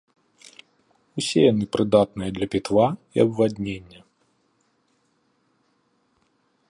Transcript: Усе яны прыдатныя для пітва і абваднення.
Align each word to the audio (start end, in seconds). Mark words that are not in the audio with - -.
Усе 1.21 1.39
яны 1.51 1.65
прыдатныя 1.75 2.29
для 2.37 2.47
пітва 2.55 2.87
і 3.17 3.23
абваднення. 3.25 4.03